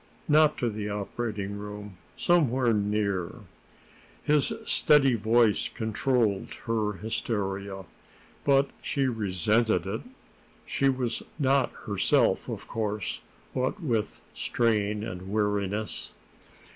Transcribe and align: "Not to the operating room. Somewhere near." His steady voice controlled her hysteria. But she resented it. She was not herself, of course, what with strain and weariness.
"Not 0.27 0.57
to 0.57 0.69
the 0.71 0.89
operating 0.89 1.59
room. 1.59 1.97
Somewhere 2.17 2.73
near." 2.73 3.41
His 4.23 4.51
steady 4.65 5.13
voice 5.13 5.69
controlled 5.69 6.47
her 6.65 6.93
hysteria. 6.93 7.85
But 8.43 8.71
she 8.81 9.05
resented 9.05 9.85
it. 9.85 10.01
She 10.65 10.89
was 10.89 11.21
not 11.37 11.71
herself, 11.85 12.49
of 12.49 12.67
course, 12.67 13.21
what 13.53 13.79
with 13.79 14.21
strain 14.33 15.03
and 15.03 15.31
weariness. 15.31 16.11